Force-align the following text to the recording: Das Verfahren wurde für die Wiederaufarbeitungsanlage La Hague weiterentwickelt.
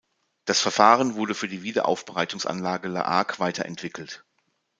Das 0.45 0.59
Verfahren 0.59 1.13
wurde 1.13 1.35
für 1.35 1.47
die 1.47 1.61
Wiederaufarbeitungsanlage 1.61 2.87
La 2.87 3.05
Hague 3.05 3.37
weiterentwickelt. 3.37 4.25